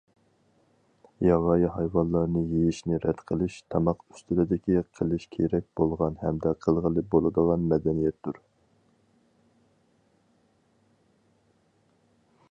[1.25, 8.41] ياۋايى ھايۋانلارنى يېيىشنى رەت قىلىش تاماق ئۈستىلىدىكى قىلىش كېرەك بولغان ھەمدە قىلغىلى بولىدىغان مەدەنىيەتتۇر.